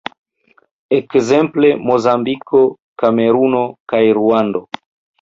[0.97, 2.65] Ekzemple, Mozambiko,
[3.05, 4.69] Kameruno kaj Ruando.